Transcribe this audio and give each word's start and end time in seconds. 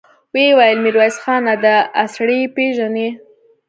ويې 0.33 0.49
ويل: 0.57 0.77
ميرويس 0.83 1.15
خانه! 1.23 1.53
دآسړی 1.63 2.39
پېژنې؟ 2.55 3.07